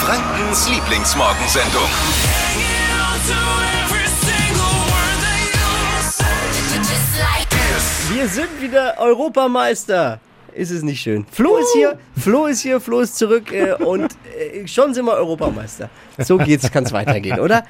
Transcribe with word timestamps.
Frankens 0.00 0.66
Lieblingsmorgensendung. 0.70 1.82
Wir 8.10 8.28
sind 8.28 8.62
wieder 8.62 8.94
Europameister. 8.98 10.18
Ist 10.54 10.70
es 10.70 10.82
nicht 10.82 11.02
schön? 11.02 11.26
Flo 11.30 11.58
ist 11.58 11.72
hier, 11.74 11.98
Flo 12.16 12.46
ist 12.46 12.60
hier, 12.62 12.80
Flo 12.80 13.00
ist 13.00 13.18
zurück 13.18 13.52
äh, 13.52 13.74
und 13.74 14.16
äh, 14.38 14.66
schon 14.66 14.94
sind 14.94 15.04
wir 15.04 15.12
Europameister. 15.12 15.90
So 16.16 16.38
geht's, 16.38 16.70
kann 16.72 16.84
es 16.84 16.92
weitergehen, 16.92 17.38
oder? 17.38 17.62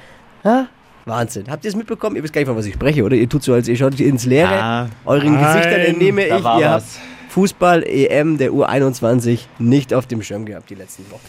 Ha? 0.45 0.67
Wahnsinn. 1.03 1.51
Habt 1.51 1.65
ihr 1.65 1.69
es 1.69 1.75
mitbekommen? 1.75 2.15
Ihr 2.15 2.23
wisst 2.23 2.33
gar 2.33 2.39
nicht, 2.39 2.47
von 2.47 2.55
was 2.55 2.65
ich 2.65 2.75
spreche, 2.75 3.03
oder? 3.03 3.17
Ihr 3.17 3.27
tut 3.27 3.43
so, 3.43 3.53
als 3.53 3.67
ihr 3.67 3.75
schaut 3.75 3.99
ins 3.99 4.25
Leere. 4.25 4.53
Ah, 4.53 4.87
Euren 5.03 5.33
nein, 5.33 5.43
Gesichtern 5.53 5.81
entnehme 5.81 6.25
ich, 6.27 6.43
ihr 6.43 6.69
habt. 6.69 6.85
Fußball-EM 7.29 8.37
der 8.37 8.51
U21 8.51 9.39
nicht 9.59 9.93
auf 9.93 10.07
dem 10.07 10.23
Schirm 10.23 10.45
gehabt 10.45 10.69
die 10.69 10.75
letzten 10.75 11.09
Wochen. 11.11 11.27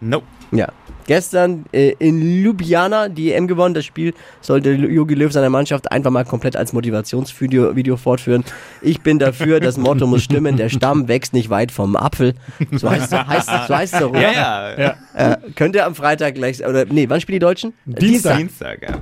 No. 0.00 0.22
Ja. 0.52 0.68
Gestern 1.06 1.64
äh, 1.72 1.94
in 1.98 2.20
Ljubljana 2.20 3.08
die 3.08 3.32
EM 3.32 3.46
gewonnen. 3.46 3.74
Das 3.74 3.86
Spiel 3.86 4.12
sollte 4.42 4.72
Jogi 4.72 5.14
Löw 5.14 5.32
seiner 5.32 5.48
Mannschaft 5.48 5.90
einfach 5.90 6.10
mal 6.10 6.24
komplett 6.24 6.54
als 6.54 6.74
Motivationsvideo 6.74 7.74
Video 7.74 7.96
fortführen. 7.96 8.44
Ich 8.82 9.00
bin 9.00 9.18
dafür, 9.18 9.58
das 9.60 9.78
Motto 9.78 10.06
muss 10.06 10.22
stimmen, 10.22 10.58
der 10.58 10.68
Stamm 10.68 11.08
wächst 11.08 11.32
nicht 11.32 11.48
weit 11.48 11.72
vom 11.72 11.96
Apfel. 11.96 12.34
So 12.72 12.90
heißt 12.90 13.12
es 13.12 13.26
heißt, 13.26 13.48
so 13.68 13.74
heißt 13.74 13.94
es 13.94 14.00
doch, 14.00 14.10
oder? 14.10 14.20
Ja, 14.20 14.78
ja. 14.78 14.96
Äh, 15.14 15.36
könnt 15.54 15.74
ihr 15.74 15.86
am 15.86 15.94
Freitag 15.94 16.34
gleich, 16.34 16.64
oder 16.64 16.84
nee, 16.84 17.08
wann 17.08 17.20
spielen 17.20 17.36
die 17.36 17.44
Deutschen? 17.44 17.72
Äh, 17.90 18.00
Dienstag. 18.00 18.36
Dienstag, 18.36 18.82
ja. 18.82 19.00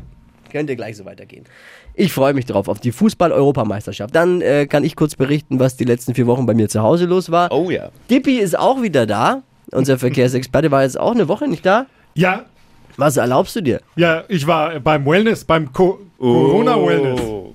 Könnt 0.53 0.71
ihr 0.71 0.77
gleich 0.77 0.97
so 0.97 1.05
weitergehen. 1.05 1.45
Ich 1.95 2.13
freue 2.13 2.35
mich 2.35 2.47
drauf, 2.47 2.69
auf 2.69 2.79
die 2.79 2.93
Fußball-Europameisterschaft. 2.93 4.15
Dann 4.15 4.43
äh, 4.43 4.67
kann 4.67 4.85
ich 4.85 4.95
kurz 4.95 5.17
berichten, 5.17 5.59
was 5.59 5.77
die 5.77 5.85
letzten 5.85 6.15
vier 6.15 6.27
Wochen 6.27 6.47
bei 6.47 6.55
mir 6.55 6.69
zu 6.69 6.83
Hause 6.83 7.07
los 7.07 7.31
war. 7.31 7.51
Oh 7.51 7.71
ja. 7.71 7.91
Dippi 8.11 8.39
ist 8.39 8.57
auch 8.57 8.81
wieder 8.81 9.07
da. 9.07 9.43
Unser 9.73 9.99
Verkehrsexperte 9.99 10.71
war 10.71 10.83
jetzt 10.83 10.99
auch 10.99 11.13
eine 11.13 11.29
Woche 11.29 11.49
nicht 11.49 11.65
da. 11.67 11.87
Ja, 12.15 12.45
Was 12.97 13.17
erlaubst 13.17 13.57
du 13.57 13.61
dir? 13.63 13.81
ja, 13.97 14.25
ich 14.29 14.47
war 14.47 14.79
beim 14.81 15.05
Wellness, 15.07 15.45
beim 15.45 15.73
Co 15.73 16.01
Corona-Wellness. 16.19 17.21
Oh. 17.21 17.55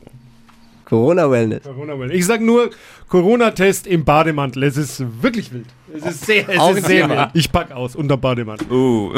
Corona-Wellness. 0.85 1.63
Corona-Wellness. 1.63 2.17
Ich 2.17 2.25
sag 2.25 2.41
nur 2.41 2.69
Corona-Test 3.07 3.87
im 3.87 4.03
Bademantel. 4.03 4.63
Es 4.63 4.77
ist 4.77 5.03
wirklich 5.23 5.51
wild. 5.53 5.65
Es 5.95 6.05
ist 6.05 6.25
sehr, 6.25 6.47
es 6.49 6.77
ist 6.77 6.85
sehr 6.85 7.09
wild. 7.09 7.29
Ich 7.33 7.51
pack 7.51 7.71
aus 7.71 7.95
unter 7.95 8.17
Bademantel. 8.17 8.69
Uh. 8.71 9.13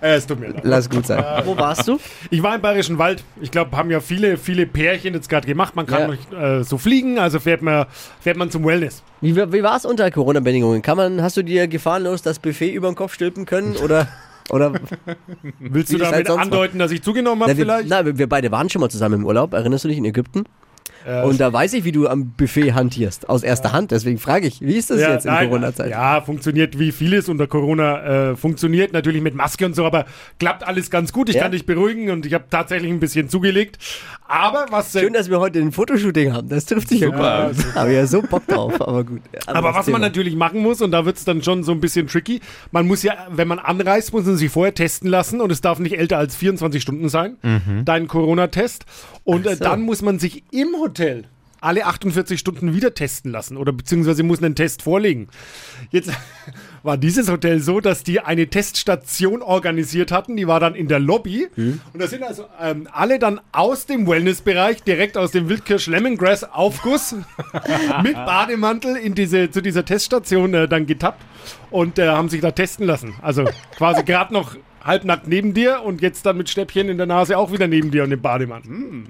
Äh, 0.00 0.14
es 0.16 0.26
tut 0.26 0.38
mir 0.40 0.48
leid. 0.48 0.60
Lass 0.64 0.88
gut 0.88 1.06
sein. 1.06 1.24
Wo 1.44 1.56
warst 1.56 1.86
du? 1.88 1.98
Ich 2.30 2.42
war 2.42 2.54
im 2.54 2.60
Bayerischen 2.60 2.98
Wald. 2.98 3.24
Ich 3.40 3.50
glaube, 3.50 3.76
haben 3.76 3.90
ja 3.90 4.00
viele, 4.00 4.36
viele 4.36 4.66
Pärchen 4.66 5.14
jetzt 5.14 5.28
gerade 5.28 5.46
gemacht. 5.46 5.74
Man 5.76 5.86
kann 5.86 6.00
Ja. 6.02 6.08
nicht 6.08 6.32
äh, 6.32 6.62
so 6.64 6.78
fliegen, 6.78 7.18
also 7.18 7.40
fährt 7.40 7.62
man, 7.62 7.86
fährt 8.20 8.36
man 8.36 8.50
zum 8.50 8.64
Wellness. 8.64 9.02
Wie, 9.20 9.34
wie 9.36 9.62
war 9.62 9.76
es 9.76 9.84
unter 9.84 10.10
Corona-Bedingungen? 10.10 10.82
Kann 10.82 10.96
man, 10.96 11.22
hast 11.22 11.36
du 11.36 11.42
dir 11.42 11.66
gefahrenlos 11.66 12.22
das 12.22 12.38
Buffet 12.38 12.70
über 12.72 12.88
den 12.88 12.94
Kopf 12.94 13.14
stülpen 13.14 13.44
können? 13.46 13.76
Oder, 13.76 14.06
oder 14.50 14.72
Willst 15.58 15.92
du 15.92 15.98
halt 16.00 16.12
damit 16.12 16.26
sonst 16.28 16.42
andeuten, 16.42 16.78
dass 16.78 16.90
ich 16.92 17.02
zugenommen 17.02 17.42
habe 17.42 17.54
vielleicht? 17.56 17.88
na, 17.88 18.04
wir 18.16 18.28
beide 18.28 18.50
waren 18.52 18.68
schon 18.70 18.80
mal 18.80 18.88
zusammen 18.88 19.16
im 19.20 19.26
Urlaub. 19.26 19.52
Erinnerst 19.52 19.84
du 19.84 19.88
dich 19.88 19.98
in 19.98 20.04
Ägypten? 20.04 20.44
Äh, 21.06 21.22
Und 21.24 21.40
da 21.40 21.52
weiß 21.52 21.72
ich, 21.74 21.84
wie 21.84 21.92
du 21.92 22.08
am 22.08 22.32
Buffet 22.36 22.72
hantierst. 22.74 23.28
Aus 23.28 23.42
erster 23.42 23.72
Hand. 23.72 23.90
Deswegen 23.90 24.18
frage 24.18 24.46
ich, 24.46 24.60
wie 24.60 24.74
ist 24.76 24.90
das 24.90 25.00
jetzt 25.00 25.26
in 25.26 25.32
Corona-Zeit? 25.32 25.90
Ja, 25.90 26.20
funktioniert 26.20 26.78
wie 26.78 26.92
vieles 26.92 27.28
unter 27.28 27.46
Corona 27.46 28.30
äh, 28.32 28.36
funktioniert, 28.36 28.92
natürlich 28.92 29.22
mit 29.22 29.34
Maske 29.34 29.64
und 29.66 29.74
so, 29.74 29.84
aber 29.84 30.06
klappt 30.38 30.66
alles 30.66 30.90
ganz 30.90 31.12
gut. 31.12 31.28
Ich 31.28 31.36
Ja. 31.36 31.42
kann 31.42 31.52
dich 31.52 31.66
beruhigen 31.66 32.10
und 32.10 32.26
ich 32.26 32.34
habe 32.34 32.44
tatsächlich 32.50 32.90
ein 32.90 33.00
bisschen 33.00 33.28
zugelegt. 33.28 33.78
Aber 34.26 34.66
was 34.70 34.94
äh, 34.94 35.00
Schön, 35.00 35.12
dass 35.14 35.30
wir 35.30 35.40
heute 35.40 35.58
ein 35.60 35.72
Fotoshooting 35.72 36.32
haben. 36.32 36.48
Das 36.48 36.66
trifft 36.66 36.88
sich 36.90 37.00
ja 37.00 37.06
Super. 37.08 37.50
gut. 37.54 37.74
Habe 37.74 37.92
ja 37.94 38.06
so 38.06 38.20
Bock 38.22 38.46
drauf, 38.46 38.80
aber 38.80 39.04
gut. 39.04 39.20
aber 39.46 39.56
Anderes 39.58 39.76
was 39.76 39.86
man 39.86 39.94
Thema. 39.94 39.98
natürlich 40.00 40.36
machen 40.36 40.60
muss, 40.60 40.82
und 40.82 40.90
da 40.90 41.04
wird 41.06 41.16
es 41.16 41.24
dann 41.24 41.42
schon 41.42 41.64
so 41.64 41.72
ein 41.72 41.80
bisschen 41.80 42.06
tricky, 42.08 42.40
man 42.72 42.86
muss 42.86 43.02
ja, 43.02 43.14
wenn 43.30 43.48
man 43.48 43.58
anreist, 43.58 44.12
muss 44.12 44.24
man 44.26 44.36
sich 44.36 44.50
vorher 44.50 44.74
testen 44.74 45.08
lassen 45.08 45.40
und 45.40 45.50
es 45.50 45.60
darf 45.60 45.78
nicht 45.78 45.98
älter 45.98 46.18
als 46.18 46.36
24 46.36 46.82
Stunden 46.82 47.08
sein, 47.08 47.36
dein 47.84 48.08
Corona-Test. 48.08 48.84
Und 49.24 49.46
äh, 49.46 49.56
so. 49.56 49.64
dann 49.64 49.82
muss 49.82 50.02
man 50.02 50.18
sich 50.18 50.42
im 50.52 50.68
Hotel 50.80 50.87
alle 51.60 51.86
48 51.86 52.38
Stunden 52.38 52.74
wieder 52.74 52.94
testen 52.94 53.32
lassen 53.32 53.56
oder 53.56 53.72
beziehungsweise 53.72 54.22
muss 54.22 54.42
einen 54.42 54.54
Test 54.54 54.82
vorlegen. 54.82 55.28
Jetzt 55.90 56.10
war 56.82 56.96
dieses 56.96 57.30
Hotel 57.30 57.60
so, 57.60 57.80
dass 57.80 58.04
die 58.04 58.20
eine 58.20 58.46
Teststation 58.48 59.42
organisiert 59.42 60.12
hatten, 60.12 60.36
die 60.36 60.46
war 60.46 60.60
dann 60.60 60.74
in 60.74 60.88
der 60.88 61.00
Lobby 61.00 61.48
Hm. 61.54 61.80
und 61.92 62.02
da 62.02 62.06
sind 62.06 62.22
also 62.22 62.46
ähm, 62.60 62.88
alle 62.92 63.18
dann 63.18 63.40
aus 63.52 63.86
dem 63.86 64.06
Wellnessbereich 64.06 64.82
direkt 64.82 65.16
aus 65.16 65.30
dem 65.30 65.48
Wildkirsch 65.48 65.86
Lemongrass 65.86 66.44
Aufguss 66.44 67.14
mit 68.02 68.14
Bademantel 68.14 68.96
in 68.96 69.14
diese, 69.14 69.50
zu 69.50 69.60
dieser 69.60 69.84
Teststation 69.84 70.54
äh, 70.54 70.68
dann 70.68 70.86
getappt 70.86 71.22
und 71.70 71.98
äh, 71.98 72.08
haben 72.08 72.28
sich 72.28 72.40
da 72.40 72.50
testen 72.52 72.86
lassen. 72.86 73.14
Also 73.22 73.44
quasi 73.76 74.04
gerade 74.04 74.32
noch 74.32 74.56
halbnackt 74.82 75.26
neben 75.28 75.54
dir 75.54 75.82
und 75.82 76.02
jetzt 76.02 76.24
dann 76.26 76.36
mit 76.36 76.48
Stäbchen 76.48 76.88
in 76.88 76.96
der 76.96 77.06
Nase 77.06 77.36
auch 77.36 77.52
wieder 77.52 77.66
neben 77.66 77.90
dir 77.90 78.04
und 78.04 78.12
im 78.12 78.20
Bademantel. 78.20 78.70
Hm. 78.70 79.06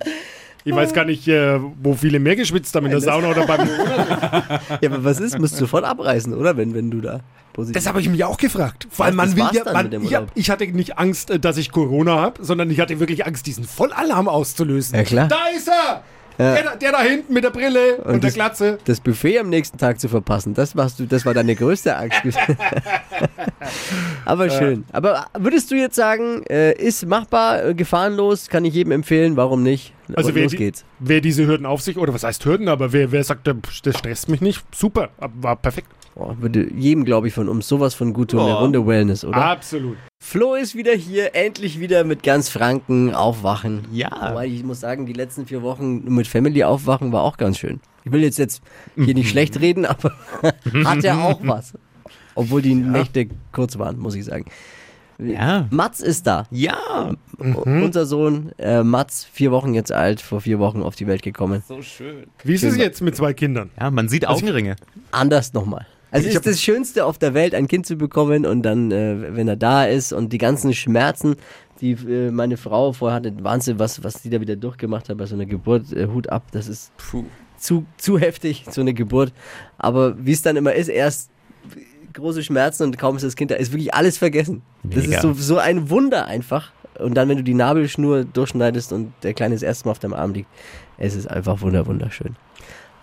Ich 0.68 0.76
weiß 0.76 0.92
gar 0.92 1.04
nicht, 1.04 1.26
äh, 1.28 1.58
wo 1.82 1.94
viele 1.94 2.20
mehr 2.20 2.36
geschwitzt 2.36 2.74
haben, 2.74 2.86
in 2.86 2.92
der 2.92 3.00
Sauna 3.00 3.30
oder 3.30 3.46
beim 3.46 3.66
Ja, 4.80 4.90
aber 4.90 5.02
was 5.02 5.18
ist? 5.18 5.38
Musst 5.38 5.54
du 5.54 5.60
sofort 5.60 5.84
abreißen, 5.84 6.34
oder? 6.34 6.56
Wenn, 6.56 6.74
wenn 6.74 6.90
du 6.90 7.00
da 7.00 7.20
positiv 7.54 7.74
Das 7.74 7.86
habe 7.86 8.00
ich 8.00 8.08
mich 8.08 8.22
auch 8.24 8.36
gefragt. 8.36 8.86
Vor 8.90 9.06
allem, 9.06 9.16
man 9.16 9.34
will 9.34 9.44
ja, 9.52 9.72
man, 9.72 9.90
ich, 10.02 10.14
hab, 10.14 10.30
ich 10.34 10.50
hatte 10.50 10.66
nicht 10.66 10.98
Angst, 10.98 11.30
äh, 11.30 11.38
dass 11.38 11.56
ich 11.56 11.72
Corona 11.72 12.16
habe, 12.16 12.44
sondern 12.44 12.70
ich 12.70 12.80
hatte 12.80 13.00
wirklich 13.00 13.26
Angst, 13.26 13.46
diesen 13.46 13.64
Vollalarm 13.64 14.28
auszulösen. 14.28 14.94
Ja, 14.96 15.04
klar. 15.04 15.28
Da 15.28 15.46
ist 15.56 15.68
er! 15.68 16.02
Der, 16.38 16.62
da- 16.62 16.76
der 16.76 16.92
da 16.92 17.02
hinten 17.02 17.32
mit 17.34 17.42
der 17.44 17.50
Brille 17.50 17.96
und, 17.96 18.12
der 18.14 18.20
das- 18.30 18.34
Glatze. 18.34 18.78
das 18.84 19.00
Buffet 19.00 19.38
am 19.40 19.48
nächsten 19.48 19.76
Tag 19.78 19.98
zu 20.00 20.08
verpassen, 20.08 20.54
das 20.54 20.76
warst 20.76 20.98
du, 21.00 21.06
das 21.06 21.26
war 21.26 21.34
deine 21.34 21.54
größte 21.56 21.96
Angst. 21.96 22.22
Aber 24.24 24.50
schön. 24.50 24.84
Aber 24.92 25.26
würdest 25.38 25.70
du 25.70 25.74
jetzt 25.74 25.96
sagen, 25.96 26.42
äh, 26.48 26.72
ist 26.72 27.06
machbar, 27.06 27.64
äh, 27.64 27.74
gefahrenlos, 27.74 28.48
kann 28.48 28.64
ich 28.64 28.74
jedem 28.74 28.92
empfehlen, 28.92 29.36
warum 29.36 29.62
nicht? 29.62 29.92
Also 30.14 30.30
Und 30.30 30.34
wer, 30.36 30.42
los 30.44 30.52
die, 30.52 30.56
geht's. 30.58 30.84
wer 31.00 31.20
diese 31.20 31.46
Hürden 31.46 31.66
auf 31.66 31.82
sich, 31.82 31.98
oder 31.98 32.14
was 32.14 32.24
heißt 32.24 32.44
Hürden, 32.44 32.68
aber 32.68 32.92
wer, 32.92 33.12
wer 33.12 33.24
sagt, 33.24 33.46
äh, 33.48 33.54
das 33.84 33.98
stresst 33.98 34.28
mich 34.28 34.40
nicht, 34.40 34.62
super, 34.74 35.10
war 35.18 35.56
perfekt. 35.56 35.88
Oh, 36.20 36.34
würde 36.40 36.68
jedem, 36.74 37.04
glaube 37.04 37.28
ich, 37.28 37.34
von 37.34 37.48
uns 37.48 37.68
sowas 37.68 37.94
von 37.94 38.12
gut 38.12 38.32
tun, 38.32 38.40
eine 38.40 38.56
Oh. 38.56 38.60
Runde 38.60 38.84
Wellness, 38.86 39.24
oder? 39.24 39.36
Absolut. 39.36 39.96
Flo 40.20 40.54
ist 40.54 40.74
wieder 40.74 40.92
hier, 40.92 41.36
endlich 41.36 41.78
wieder 41.78 42.02
mit 42.02 42.24
ganz 42.24 42.48
Franken 42.48 43.14
aufwachen. 43.14 43.84
Ja. 43.92 44.10
Wobei 44.30 44.46
ich 44.48 44.64
muss 44.64 44.80
sagen, 44.80 45.06
die 45.06 45.12
letzten 45.12 45.46
vier 45.46 45.62
Wochen 45.62 46.12
mit 46.12 46.26
Family 46.26 46.64
aufwachen 46.64 47.12
war 47.12 47.22
auch 47.22 47.36
ganz 47.36 47.58
schön. 47.58 47.78
Ich 48.04 48.10
will 48.10 48.22
jetzt, 48.22 48.38
jetzt 48.38 48.62
hier 48.96 49.14
nicht 49.14 49.30
schlecht 49.30 49.60
reden, 49.60 49.86
aber 49.86 50.12
hat 50.84 51.04
ja 51.04 51.22
auch 51.22 51.38
was. 51.44 51.74
Obwohl 52.34 52.62
die 52.62 52.74
Nächte 52.74 53.28
kurz 53.52 53.78
waren, 53.78 53.98
muss 53.98 54.16
ich 54.16 54.24
sagen. 54.24 54.46
Ja. 55.18 55.66
Mats 55.70 56.00
ist 56.00 56.26
da. 56.26 56.46
Ja. 56.50 57.14
Unser 57.38 58.06
Sohn 58.06 58.52
äh, 58.58 58.82
Mats, 58.82 59.24
vier 59.32 59.50
Wochen 59.50 59.74
jetzt 59.74 59.92
alt, 59.92 60.20
vor 60.20 60.40
vier 60.40 60.58
Wochen 60.58 60.82
auf 60.82 60.94
die 60.96 61.06
Welt 61.06 61.22
gekommen. 61.22 61.62
So 61.66 61.82
schön. 61.82 62.24
Wie 62.44 62.54
ist 62.54 62.62
es 62.64 62.76
jetzt 62.76 63.02
mit 63.02 63.16
zwei 63.16 63.34
Kindern? 63.34 63.70
Ja, 63.78 63.90
man 63.90 64.08
sieht 64.08 64.26
Augenringe. 64.26 64.76
Anders 65.10 65.52
nochmal. 65.52 65.86
Also 66.10 66.28
Ich 66.28 66.34
ist 66.34 66.46
das 66.46 66.62
Schönste 66.62 67.04
auf 67.04 67.18
der 67.18 67.34
Welt, 67.34 67.54
ein 67.54 67.68
Kind 67.68 67.86
zu 67.86 67.96
bekommen 67.96 68.46
und 68.46 68.62
dann, 68.62 68.90
äh, 68.90 69.36
wenn 69.36 69.48
er 69.48 69.56
da 69.56 69.84
ist 69.84 70.12
und 70.12 70.32
die 70.32 70.38
ganzen 70.38 70.72
Schmerzen, 70.72 71.36
die 71.80 71.92
äh, 71.92 72.30
meine 72.30 72.56
Frau 72.56 72.92
vorher 72.92 73.16
hatte, 73.16 73.32
Wahnsinn, 73.42 73.78
was, 73.78 74.02
was 74.02 74.22
die 74.22 74.30
da 74.30 74.40
wieder 74.40 74.56
durchgemacht 74.56 75.08
hat 75.08 75.18
bei 75.18 75.26
so 75.26 75.34
einer 75.34 75.46
Geburt, 75.46 75.92
äh, 75.92 76.06
Hut 76.06 76.28
ab, 76.30 76.44
das 76.52 76.68
ist 76.68 76.96
Puh. 76.96 77.24
zu, 77.58 77.84
zu 77.98 78.18
heftig, 78.18 78.64
so 78.70 78.80
eine 78.80 78.94
Geburt. 78.94 79.32
Aber 79.76 80.14
wie 80.24 80.32
es 80.32 80.42
dann 80.42 80.56
immer 80.56 80.72
ist, 80.72 80.88
erst 80.88 81.30
große 82.14 82.42
Schmerzen 82.42 82.84
und 82.84 82.98
kaum 82.98 83.16
ist 83.16 83.24
das 83.24 83.36
Kind 83.36 83.50
da, 83.50 83.56
ist 83.56 83.72
wirklich 83.72 83.94
alles 83.94 84.18
vergessen. 84.18 84.62
Das 84.82 85.04
Mega. 85.04 85.16
ist 85.16 85.22
so, 85.22 85.32
so 85.34 85.58
ein 85.58 85.90
Wunder 85.90 86.26
einfach. 86.26 86.72
Und 86.98 87.14
dann, 87.14 87.28
wenn 87.28 87.36
du 87.36 87.44
die 87.44 87.54
Nabelschnur 87.54 88.24
durchschneidest 88.24 88.92
und 88.92 89.12
der 89.22 89.34
Kleine 89.34 89.54
das 89.54 89.62
erste 89.62 89.86
Mal 89.86 89.92
auf 89.92 89.98
deinem 90.00 90.14
Arm 90.14 90.32
liegt, 90.32 90.48
es 90.96 91.14
ist 91.14 91.30
einfach 91.30 91.60
wunder, 91.60 91.86
wunderschön. 91.86 92.34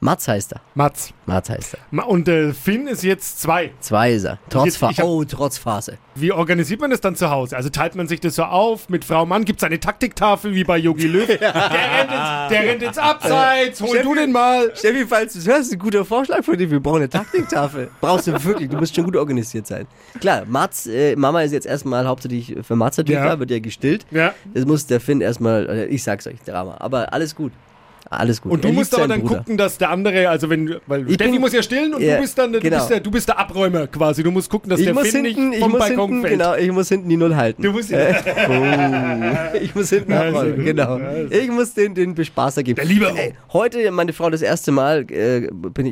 Mats 0.01 0.27
heißt 0.27 0.53
er. 0.53 0.61
Mats. 0.75 1.13
Mats 1.25 1.49
heißt 1.49 1.77
er. 1.91 2.07
Und 2.07 2.27
äh, 2.27 2.53
Finn 2.53 2.87
ist 2.87 3.03
jetzt 3.03 3.41
zwei. 3.41 3.71
Zwei 3.79 4.11
ist 4.13 4.25
er. 4.25 4.37
Trotz 4.49 4.79
jetzt- 4.79 4.81
hab- 4.81 5.03
oh, 5.05 5.23
trotz 5.23 5.57
Phase. 5.57 5.97
Wie 6.15 6.31
organisiert 6.31 6.79
man 6.79 6.91
das 6.91 7.01
dann 7.01 7.15
zu 7.15 7.29
Hause? 7.29 7.57
Also 7.57 7.69
teilt 7.69 7.95
man 7.95 8.07
sich 8.07 8.19
das 8.19 8.35
so 8.35 8.43
auf 8.43 8.87
mit 8.89 9.03
Frau 9.03 9.25
Mann? 9.25 9.43
Gibt 9.45 9.59
es 9.59 9.63
eine 9.63 9.79
Taktiktafel 9.79 10.53
wie 10.53 10.63
bei 10.63 10.77
Yogi 10.77 11.07
Löw? 11.07 11.25
der, 11.27 11.39
rennt 11.41 12.11
ins, 12.11 12.49
der 12.49 12.63
rennt 12.63 12.83
ins 12.83 12.97
Abseits, 12.97 13.81
hol 13.81 13.99
du 14.01 14.15
den 14.15 14.31
mal. 14.31 14.71
Steffi, 14.75 15.05
falls 15.07 15.33
du 15.33 15.39
es 15.39 15.47
hörst, 15.47 15.73
ein 15.73 15.79
guter 15.79 16.05
Vorschlag 16.05 16.43
für 16.43 16.55
dich. 16.55 16.69
Wir 16.69 16.79
brauchen 16.79 16.97
eine 16.97 17.09
Taktiktafel. 17.09 17.89
Brauchst 18.01 18.27
du 18.27 18.43
wirklich, 18.43 18.69
du 18.69 18.77
musst 18.77 18.95
schon 18.95 19.05
gut 19.05 19.15
organisiert 19.15 19.65
sein. 19.67 19.87
Klar, 20.19 20.43
Mats, 20.47 20.87
äh, 20.87 21.15
Mama 21.15 21.41
ist 21.41 21.51
jetzt 21.51 21.65
erstmal 21.67 22.05
hauptsächlich 22.07 22.55
für 22.61 22.75
Mats 22.75 22.97
natürlich 22.97 23.19
Ja. 23.19 23.29
da, 23.29 23.39
wird 23.39 23.51
ja 23.51 23.59
gestillt. 23.59 24.05
Ja, 24.11 24.33
Das 24.53 24.65
muss 24.65 24.85
der 24.85 24.99
Finn 25.01 25.21
erstmal, 25.21 25.67
äh, 25.69 25.85
ich 25.87 26.03
sag's 26.03 26.27
euch, 26.27 26.39
Drama. 26.45 26.75
Aber 26.79 27.11
alles 27.13 27.35
gut. 27.35 27.51
Alles 28.09 28.39
gut. 28.41 28.51
Und 28.51 28.63
du 28.63 28.67
Er 28.67 28.73
musst 28.73 28.93
aber 28.95 29.07
dann 29.07 29.21
Bruder. 29.21 29.37
gucken, 29.39 29.57
dass 29.57 29.77
der 29.79 29.89
andere, 29.89 30.29
also 30.29 30.49
wenn, 30.49 30.75
weil 30.85 31.07
Ich 31.07 31.15
Steffi 31.15 31.31
bin- 31.31 31.41
muss 31.41 31.53
ja 31.53 31.63
stillen 31.63 31.93
und 31.95 32.01
Ja, 32.03 32.15
du 32.17 32.21
bist 32.21 32.37
dann, 32.37 32.53
du, 32.53 32.59
genau. 32.59 32.77
bist 32.77 32.89
der, 32.91 32.99
du 32.99 33.11
bist 33.11 33.27
der 33.27 33.39
Abräumer 33.39 33.87
quasi. 33.87 34.21
Du 34.21 34.29
musst 34.31 34.49
gucken, 34.49 34.69
dass 34.69 34.79
Ich 34.79 34.85
der 34.85 34.95
Finn 34.95 35.25
hinten, 35.25 35.49
nicht 35.49 35.57
ich, 35.57 35.63
vom 35.63 35.71
muss 35.71 35.79
Balkon 35.79 36.09
hinten, 36.09 36.21
fällt. 36.21 36.33
genau, 36.39 36.55
ich 36.55 36.71
muss 36.71 36.89
hinten 36.89 37.09
die 37.09 37.17
Null 37.17 37.35
halten. 37.35 37.61
Du 37.63 37.71
musst 37.71 37.91
Äh, 37.91 38.13
oh. 38.49 39.57
Ich 39.61 39.73
muss 39.75 39.89
hinten 39.89 40.11
Ja, 40.11 40.27
abräumen, 40.29 40.63
genau. 40.65 40.97
Sehr 40.97 41.41
Ich 41.43 41.49
muss 41.49 41.73
den, 41.73 41.95
den 41.95 42.15
Bespaßer 42.15 42.63
geben. 42.63 42.75
Der 42.75 42.85
Libero. 42.85 43.15
Ey, 43.15 43.33
heute, 43.53 43.89
meine 43.91 44.13
Frau, 44.13 44.29
das 44.29 44.41
erste 44.41 44.71
Mal, 44.71 45.05
äh, 45.11 45.47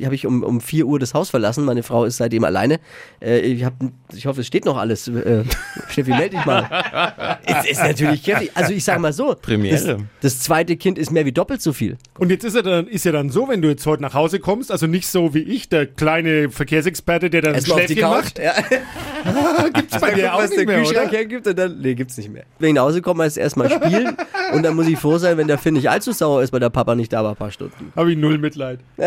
habe 0.06 0.16
ich 0.16 0.26
um, 0.26 0.44
um 0.44 0.62
4 0.62 0.86
Uhr 0.86 1.00
das 1.00 1.14
Haus 1.14 1.30
verlassen. 1.30 1.66
Meine 1.66 1.84
Frau 1.84 2.06
ist 2.06 2.18
seitdem 2.18 2.44
alleine. 2.44 2.80
Äh, 3.22 3.40
ich, 3.40 3.64
hab, 3.64 3.74
ich 4.14 4.26
hoffe, 4.26 4.42
es 4.42 4.48
steht 4.48 4.66
noch 4.66 4.78
alles. 4.78 5.08
Äh, 5.08 5.44
Steffi, 5.90 6.12
melde 6.12 6.38
dich 6.38 6.46
mal. 6.46 7.40
es 7.46 7.72
ist 7.72 7.80
natürlich 7.82 8.26
heftig. 8.28 8.52
Also 8.54 8.74
ich 8.74 8.84
sage 8.84 9.00
mal 9.00 9.14
so, 9.14 9.36
Premiere. 9.42 9.74
Das, 9.76 9.98
das 10.22 10.40
zweite 10.40 10.78
Kind 10.78 10.98
ist 10.98 11.12
mehr 11.12 11.26
wie 11.26 11.32
doppelt 11.32 11.62
so 11.62 11.74
viel. 11.74 11.98
Und 12.20 12.30
jetzt 12.30 12.44
ist, 12.44 12.54
er 12.54 12.62
dann, 12.62 12.88
ist 12.88 13.06
ja 13.06 13.12
dann 13.12 13.32
so, 13.32 13.48
wenn 13.48 13.64
du 13.64 13.70
jetzt 13.70 13.88
heute 13.88 14.04
nach 14.04 14.14
Hause 14.14 14.40
kommst, 14.40 14.72
also 14.72 14.86
nicht 14.86 15.08
so 15.08 15.34
wie 15.34 15.40
ich, 15.40 15.68
der 15.68 15.88
kleine 15.88 16.52
Verkehrsexperte, 16.52 17.32
der 17.32 17.42
dann 17.42 17.56
Erstmal 17.56 17.80
Schläfchen 17.80 18.08
macht. 18.08 18.38
Ja. 18.38 18.54
Gibt's 19.74 20.00
bei 20.00 20.12
dir 20.12 20.36
auch 20.36 20.42
nicht 20.42 20.56
der 20.56 20.66
mehr, 20.66 20.78
Kühlschrank 20.78 21.10
oder? 21.10 21.18
hergibt 21.18 21.48
und 21.48 21.58
dann, 21.58 21.82
nee, 21.82 21.96
gibt's 21.96 22.16
nicht 22.18 22.32
mehr. 22.32 22.44
Wenn 22.60 22.70
ich 22.70 22.76
nach 22.76 22.84
Hause 22.84 23.02
komme, 23.02 23.24
heißt 23.24 23.38
es 23.38 23.42
erstmal 23.42 23.72
spielen 23.72 24.16
und 24.54 24.62
dann 24.62 24.76
muss 24.76 24.88
ich 24.88 25.00
froh 25.00 25.18
sein, 25.18 25.38
wenn 25.38 25.48
der 25.48 25.58
Finn 25.58 25.74
nicht 25.74 25.90
allzu 25.90 26.12
sauer 26.12 26.44
ist, 26.44 26.54
weil 26.54 26.60
der 26.60 26.70
Papa 26.70 26.94
nicht 26.94 27.12
da 27.14 27.24
war, 27.24 27.32
ein 27.32 27.36
paar 27.36 27.52
Stunden. 27.52 27.92
Habe 27.96 28.12
ich 28.12 28.18
null 28.18 28.38
Mitleid. 28.38 28.80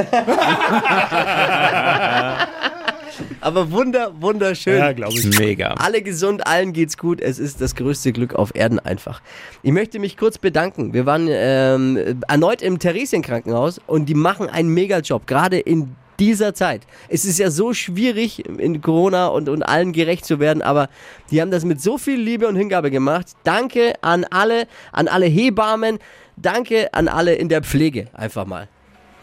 Aber 3.41 3.71
wunder, 3.71 4.13
wunderschön. 4.21 4.79
Ja, 4.79 4.93
glaube 4.93 5.15
ich. 5.15 5.39
Mega. 5.39 5.75
Alle 5.79 6.03
gesund, 6.03 6.47
allen 6.47 6.73
geht's 6.73 6.97
gut. 6.97 7.21
Es 7.21 7.39
ist 7.39 7.61
das 7.61 7.75
größte 7.75 8.13
Glück 8.13 8.35
auf 8.35 8.55
Erden 8.55 8.79
einfach. 8.79 9.21
Ich 9.63 9.73
möchte 9.73 9.99
mich 9.99 10.17
kurz 10.17 10.39
bedanken. 10.39 10.93
Wir 10.93 11.07
waren 11.07 11.29
ähm, 11.31 12.21
erneut 12.29 12.63
im 12.63 12.79
Theresienkrankenhaus 12.79 13.81
und 13.87 14.09
die 14.09 14.15
machen 14.15 14.49
einen 14.49 14.71
Mega-Job, 14.71 15.27
gerade 15.27 15.59
in 15.59 15.95
dieser 16.19 16.55
Zeit. 16.55 16.83
Es 17.09 17.25
ist 17.25 17.39
ja 17.39 17.51
so 17.51 17.75
schwierig, 17.75 18.47
in 18.47 18.81
Corona 18.81 19.27
und, 19.29 19.49
und 19.49 19.63
allen 19.63 19.93
gerecht 19.93 20.25
zu 20.25 20.41
werden, 20.41 20.63
aber 20.63 20.89
die 21.31 21.41
haben 21.41 21.51
das 21.51 21.65
mit 21.65 21.81
so 21.81 21.99
viel 21.99 22.19
Liebe 22.19 22.49
und 22.49 22.57
Hingabe 22.57 22.91
gemacht. 22.91 23.29
Danke 23.45 23.93
an 24.03 24.25
alle, 24.25 24.67
an 24.93 25.09
alle 25.09 25.27
Hebammen. 25.27 25.99
Danke 26.37 26.93
an 26.93 27.09
alle 27.09 27.35
in 27.35 27.49
der 27.49 27.63
Pflege, 27.63 28.07
einfach 28.13 28.47
mal. 28.47 28.69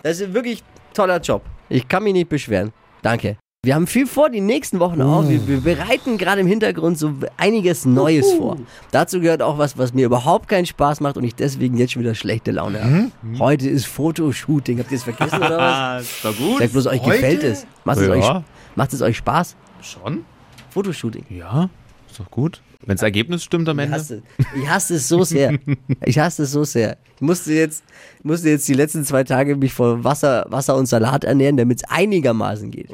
Das 0.02 0.20
ist 0.20 0.34
wirklich 0.34 0.62
ein 0.62 0.94
toller 0.94 1.20
Job. 1.20 1.44
Ich 1.70 1.88
kann 1.88 2.04
mich 2.04 2.14
nicht 2.14 2.30
beschweren. 2.30 2.74
Danke. 3.02 3.38
Wir 3.66 3.76
haben 3.76 3.88
viel 3.88 4.08
vor, 4.08 4.30
die 4.30 4.42
nächsten 4.42 4.80
Wochen 4.82 5.02
auch. 5.02 5.30
Wir, 5.30 5.48
wir 5.48 5.62
bereiten 5.62 6.18
gerade 6.18 6.42
im 6.42 6.48
Hintergrund 6.48 6.98
so 7.00 7.14
einiges 7.38 7.86
Neues 7.86 8.34
vor. 8.34 8.58
Dazu 8.92 9.22
gehört 9.22 9.42
auch 9.42 9.58
was, 9.58 9.78
was 9.78 9.94
mir 9.94 10.06
überhaupt 10.06 10.50
keinen 10.50 10.66
Spaß 10.66 11.00
macht 11.00 11.16
und 11.16 11.24
ich 11.24 11.34
deswegen 11.34 11.78
jetzt 11.78 11.94
schon 11.94 12.02
wieder 12.02 12.14
schlechte 12.14 12.52
Laune 12.52 12.84
habe. 12.84 13.40
Heute 13.40 13.70
ist 13.70 13.86
Fotoshooting. 13.86 14.80
Habt 14.80 14.92
ihr 14.92 14.98
es 14.98 15.04
vergessen 15.06 15.38
oder 15.38 15.58
was? 15.58 15.74
Ah, 15.78 15.98
ist 16.02 16.26
doch 16.26 16.36
gut. 16.38 16.60
Sagt 16.60 16.74
bloß, 16.74 16.88
euch 16.88 17.02
Heute? 17.04 17.16
gefällt 17.22 17.44
es. 17.44 17.66
Macht 17.86 18.00
es, 18.00 18.08
Ja. 18.08 18.14
euch, 18.14 18.44
macht 18.76 18.92
es 18.92 19.02
euch 19.02 19.16
Spaß? 19.16 19.56
Schon? 19.80 20.26
Fotoshooting. 20.72 21.24
Ja, 21.30 21.70
ist 22.12 22.20
doch 22.20 22.30
gut. 22.30 22.62
Wenn 22.86 22.98
das 22.98 23.04
Ergebnis 23.04 23.46
stimmt 23.46 23.70
am 23.70 23.80
Ich 23.80 23.86
Ende. 23.86 23.96
hasse, 23.96 24.22
ich 24.62 24.70
hasse 24.70 24.96
es 24.96 25.08
so 25.08 25.24
sehr. 25.24 25.58
Ich 26.06 26.20
hasse 26.20 26.44
es 26.44 26.52
so 26.52 26.66
sehr. 26.66 26.98
Ich 27.16 27.22
musste 27.22 27.54
jetzt, 27.54 27.82
musste 28.24 28.50
jetzt 28.50 28.68
die 28.68 28.74
letzten 28.74 29.06
zwei 29.06 29.24
Tage 29.24 29.56
mich 29.56 29.74
von 29.74 30.04
Wasser, 30.04 30.46
Wasser 30.50 30.76
und 30.76 30.88
Salat 30.88 31.24
ernähren, 31.24 31.56
damit 31.56 31.78
es 31.82 31.90
einigermaßen 31.90 32.72
geht. 32.72 32.90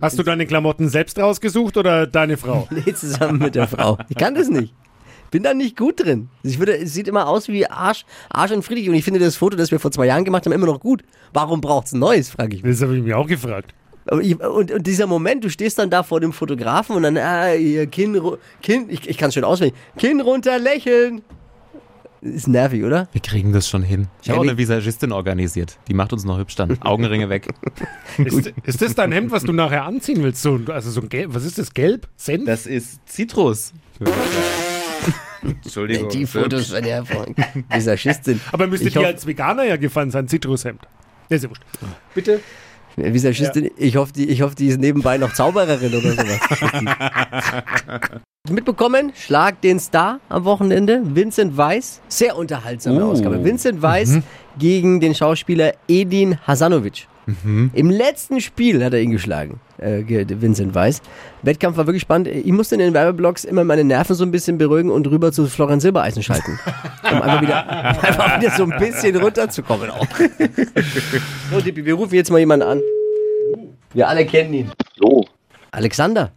Hast 0.00 0.18
du 0.18 0.22
deine 0.22 0.46
Klamotten 0.46 0.88
selbst 0.88 1.18
rausgesucht 1.18 1.76
oder 1.76 2.06
deine 2.06 2.36
Frau? 2.36 2.68
Nee, 2.86 2.94
zusammen 2.94 3.38
mit 3.38 3.54
der 3.54 3.66
Frau. 3.68 3.98
Ich 4.08 4.16
kann 4.16 4.34
das 4.34 4.48
nicht. 4.48 4.74
Bin 5.30 5.42
da 5.42 5.52
nicht 5.52 5.76
gut 5.76 6.04
drin. 6.04 6.28
Ich 6.42 6.58
würde, 6.58 6.76
es 6.76 6.94
sieht 6.94 7.08
immer 7.08 7.28
aus 7.28 7.48
wie 7.48 7.66
Arsch, 7.66 8.04
Arsch 8.30 8.52
und 8.52 8.62
Friedrich 8.62 8.88
und 8.88 8.94
ich 8.94 9.04
finde 9.04 9.20
das 9.20 9.36
Foto, 9.36 9.56
das 9.56 9.70
wir 9.70 9.80
vor 9.80 9.90
zwei 9.90 10.06
Jahren 10.06 10.24
gemacht 10.24 10.46
haben, 10.46 10.52
immer 10.52 10.66
noch 10.66 10.80
gut. 10.80 11.02
Warum 11.32 11.60
braucht's 11.60 11.92
ein 11.92 11.98
neues, 11.98 12.30
frage 12.30 12.56
ich 12.56 12.62
mich. 12.62 12.72
Das 12.72 12.82
habe 12.82 12.96
ich 12.96 13.02
mir 13.02 13.18
auch 13.18 13.26
gefragt. 13.26 13.74
Ich, 14.22 14.40
und, 14.40 14.72
und 14.72 14.86
dieser 14.86 15.06
Moment, 15.06 15.44
du 15.44 15.50
stehst 15.50 15.78
dann 15.78 15.90
da 15.90 16.02
vor 16.02 16.20
dem 16.20 16.32
Fotografen 16.32 16.96
und 16.96 17.02
dann, 17.02 17.18
ah, 17.18 17.52
ihr 17.52 17.86
Kinn, 17.86 18.18
Kinn 18.62 18.86
ich, 18.88 19.06
ich 19.06 19.18
kann 19.18 19.28
es 19.28 19.34
schön 19.34 19.44
auswendig, 19.44 19.76
Kinn 19.98 20.20
runter, 20.20 20.58
lächeln. 20.58 21.22
Ist 22.20 22.48
nervig, 22.48 22.82
oder? 22.82 23.08
Wir 23.12 23.20
kriegen 23.20 23.52
das 23.52 23.68
schon 23.68 23.82
hin. 23.82 24.08
Ich 24.22 24.26
Ja, 24.26 24.32
habe 24.34 24.40
auch 24.40 24.48
eine 24.48 24.58
Visagistin 24.58 25.12
organisiert. 25.12 25.78
Die 25.86 25.94
macht 25.94 26.12
uns 26.12 26.24
noch 26.24 26.36
hübsch 26.38 26.56
dann. 26.56 26.80
Augenringe 26.82 27.28
weg. 27.28 27.46
Ist, 28.18 28.52
ist 28.64 28.82
das 28.82 28.94
dein 28.96 29.12
Hemd, 29.12 29.30
was 29.30 29.44
du 29.44 29.52
nachher 29.52 29.84
anziehen 29.84 30.22
willst? 30.24 30.42
So, 30.42 30.58
also 30.66 30.90
so 30.90 31.00
ein 31.00 31.08
Gelb, 31.08 31.32
was 31.34 31.44
ist 31.44 31.58
das? 31.58 31.72
Gelb? 31.72 32.08
Senf? 32.16 32.46
Das 32.46 32.66
ist 32.66 32.98
Zitrus. 33.08 33.72
Entschuldigung. 35.42 36.08
Die 36.10 36.26
Fotos 36.26 36.72
von 36.72 36.82
der. 36.82 37.04
Visagistin. 37.70 38.40
Aber 38.52 38.66
müsste 38.66 38.88
ich 38.88 38.94
dir 38.94 39.00
hoff- 39.00 39.06
als 39.06 39.26
Veganer 39.26 39.64
ja 39.64 39.76
gefallen 39.76 40.10
sein, 40.10 40.26
Zitrushemd. 40.26 40.80
Ja, 41.30 41.36
ja 41.36 41.48
wurscht. 41.48 41.62
Bitte? 42.14 42.40
Visagistin, 43.02 43.70
ich 43.76 43.96
hoffe, 43.96 44.12
die, 44.12 44.28
ich 44.28 44.42
hoffe, 44.42 44.54
die 44.54 44.66
ist 44.66 44.80
nebenbei 44.80 45.18
noch 45.18 45.32
Zaubererin 45.32 45.94
oder 45.94 46.12
sowas. 46.12 46.40
Mitbekommen, 48.50 49.12
Schlag 49.14 49.60
den 49.60 49.78
Star 49.78 50.20
am 50.28 50.44
Wochenende, 50.44 51.02
Vincent 51.04 51.56
Weiss, 51.56 52.00
sehr 52.08 52.36
unterhaltsame 52.36 53.04
Oh. 53.04 53.10
Ausgabe. 53.10 53.44
Vincent 53.44 53.82
Weiss 53.82 54.18
gegen 54.58 55.00
den 55.00 55.14
Schauspieler 55.14 55.74
Edin 55.86 56.38
Hasanovic. 56.46 57.06
Im 57.74 57.90
letzten 57.90 58.40
Spiel 58.40 58.82
hat 58.82 58.94
er 58.94 59.00
ihn 59.00 59.10
geschlagen, 59.10 59.60
äh, 59.76 60.02
Vincent 60.06 60.74
Weiss. 60.74 61.02
Wettkampf 61.42 61.76
war 61.76 61.86
wirklich 61.86 62.02
spannend. 62.02 62.28
Ich 62.28 62.50
musste 62.52 62.74
in 62.74 62.80
den 62.80 62.94
Werbeblocks 62.94 63.44
immer 63.44 63.64
meine 63.64 63.84
Nerven 63.84 64.14
so 64.16 64.24
ein 64.24 64.30
bisschen 64.30 64.56
beruhigen 64.56 64.90
und 64.90 65.06
rüber 65.08 65.30
zu 65.30 65.46
Florian 65.46 65.80
Silbereisen 65.80 66.22
schalten. 66.22 66.58
Um 67.10 67.22
einfach 67.22 67.40
wieder, 67.40 67.66
einfach 67.68 68.38
wieder 68.40 68.50
so 68.50 68.64
ein 68.64 68.78
bisschen 68.78 69.16
runterzukommen 69.16 69.90
auch. 69.90 70.06
So, 71.50 71.60
Dippi, 71.60 71.84
wir 71.84 71.94
rufen 71.94 72.14
jetzt 72.14 72.30
mal 72.30 72.38
jemanden 72.38 72.66
an. 72.66 72.80
Wir 73.94 74.06
alle 74.08 74.26
kennen 74.26 74.52
ihn. 74.52 74.70
So, 74.98 75.24
Alexander. 75.70 76.30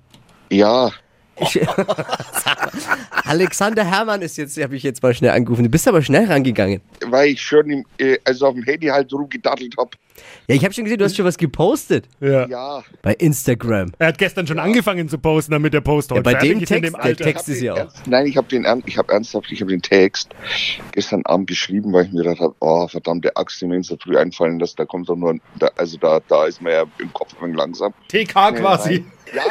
ja, 0.49 0.89
Ich, 1.39 1.59
Alexander 3.25 3.83
Hermann 3.83 4.21
ist 4.21 4.37
jetzt, 4.37 4.61
habe 4.61 4.75
ich 4.75 4.83
jetzt 4.83 5.01
mal 5.01 5.13
schnell 5.13 5.31
angerufen. 5.31 5.63
Du 5.63 5.69
bist 5.69 5.87
aber 5.87 6.01
schnell 6.01 6.25
rangegangen. 6.25 6.81
weil 7.05 7.29
ich 7.29 7.41
schon 7.41 7.69
im, 7.69 7.85
äh, 7.97 8.17
also 8.25 8.47
auf 8.47 8.53
dem 8.55 8.63
Handy 8.63 8.87
halt 8.87 9.11
rumgedattelt 9.13 9.75
habe. 9.77 9.91
Ja, 10.47 10.55
ich 10.55 10.63
habe 10.63 10.73
schon 10.73 10.83
gesehen, 10.83 10.99
du 10.99 11.05
hast 11.05 11.15
schon 11.15 11.25
was 11.25 11.37
gepostet 11.37 12.05
Ja. 12.19 12.45
Ja, 12.47 12.83
bei 13.01 13.13
Instagram. 13.15 13.91
Er 13.97 14.07
hat 14.09 14.17
gestern 14.17 14.45
schon 14.45 14.59
angefangen 14.59 15.09
zu 15.09 15.17
posten, 15.17 15.51
damit 15.53 15.73
der 15.73 15.81
Post 15.81 16.11
heute 16.11 16.19
Ja, 16.19 16.23
bei 16.23 16.31
fertig 16.31 16.49
dem 16.49 16.59
ist 16.63 16.71
in 16.71 16.81
Text, 16.81 16.95
dem 16.97 17.03
der. 17.03 17.15
Text 17.17 17.49
ist 17.49 17.61
ja 17.61 17.73
auch. 17.73 17.77
ernst, 17.77 18.07
nein, 18.07 18.27
ich 18.27 18.37
habe 18.37 18.47
den, 18.47 18.65
ern- 18.65 18.83
ich 18.85 18.97
habe 18.97 19.11
ernsthaft, 19.11 19.51
ich 19.51 19.61
habe 19.61 19.71
den 19.71 19.81
Text 19.81 20.29
gestern 20.91 21.25
Abend 21.25 21.47
geschrieben, 21.47 21.91
weil 21.93 22.05
ich 22.05 22.11
mir 22.11 22.23
gedacht 22.23 22.39
habe, 22.41 22.53
oh 22.59 22.87
verdammte 22.87 23.35
Axt, 23.35 23.61
mir 23.63 23.79
ist 23.79 23.87
so 23.87 23.97
früh 23.97 24.17
einfallen, 24.17 24.59
dass 24.59 24.75
da 24.75 24.85
kommt 24.85 25.09
doch 25.09 25.15
nur, 25.15 25.37
da, 25.57 25.69
also 25.77 25.97
da, 25.97 26.19
da 26.27 26.45
ist 26.45 26.61
man 26.61 26.73
ja 26.73 26.83
im 26.99 27.11
Kopf 27.13 27.33
ein 27.41 27.53
langsam. 27.53 27.93
TK 28.09 28.51
quasi. 28.57 29.05
Ja, 29.33 29.43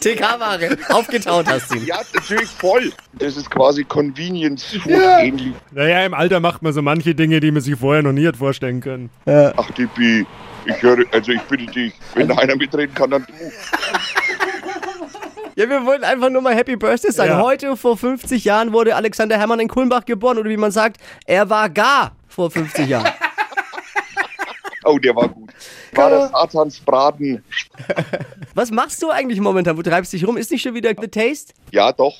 TK-Ware. 0.00 0.76
Aufgetaut 0.90 1.46
hast 1.48 1.70
du 1.72 1.76
ihn. 1.78 1.86
ja, 1.86 2.00
natürlich 2.14 2.48
voll. 2.48 2.92
Das 3.14 3.36
ist 3.36 3.50
quasi 3.50 3.84
Convenience 3.84 4.64
Food 4.64 4.86
Ja. 4.86 5.20
ähnlich. 5.20 5.52
Naja, 5.70 6.04
im 6.04 6.14
Alter 6.14 6.40
macht 6.40 6.62
man 6.62 6.72
so 6.72 6.82
manche 6.82 7.14
Dinge, 7.14 7.38
die 7.40 7.50
man 7.50 7.62
sich 7.62 7.76
vorher 7.78 8.02
noch 8.02 8.12
nie 8.12 8.26
hat 8.26 8.36
vorstellen 8.36 8.80
können. 8.80 9.10
Ach, 9.26 9.70
Dippi, 9.72 10.26
ich 10.66 10.82
höre, 10.82 11.04
also 11.12 11.32
ich 11.32 11.40
bitte 11.42 11.66
dich, 11.66 11.92
wenn 12.14 12.28
da 12.28 12.36
einer 12.36 12.56
mitreden 12.56 12.94
kann, 12.94 13.10
dann 13.10 13.24
du. 13.26 13.32
Ja, 15.54 15.68
wir 15.68 15.84
wollten 15.84 16.04
einfach 16.04 16.30
nur 16.30 16.40
mal 16.40 16.54
Happy 16.54 16.76
Birthday 16.76 17.12
sagen. 17.12 17.32
Ja. 17.32 17.42
Heute 17.42 17.76
vor 17.76 17.98
50 17.98 18.42
Jahren 18.44 18.72
wurde 18.72 18.96
Alexander 18.96 19.36
Hermann 19.38 19.60
in 19.60 19.68
Kulmbach 19.68 20.04
geboren. 20.06 20.38
Oder 20.38 20.48
wie 20.48 20.56
man 20.56 20.70
sagt, 20.70 20.96
er 21.26 21.50
war 21.50 21.68
gar 21.68 22.12
vor 22.26 22.50
50 22.50 22.88
Jahren. 22.88 23.06
Oh, 24.84 24.98
der 24.98 25.14
war 25.14 25.28
gut. 25.28 25.50
War 25.92 26.10
das 26.10 26.30
Satans 26.30 26.80
Braten? 26.80 27.44
Was 28.54 28.70
machst 28.70 29.02
du 29.02 29.10
eigentlich 29.10 29.40
momentan? 29.40 29.76
Wo 29.76 29.82
treibst 29.82 30.12
du 30.12 30.16
dich 30.16 30.26
rum? 30.26 30.36
Ist 30.36 30.50
nicht 30.50 30.62
schon 30.62 30.74
wieder 30.74 30.92
The 30.98 31.08
Taste? 31.08 31.54
Ja, 31.70 31.92
doch. 31.92 32.16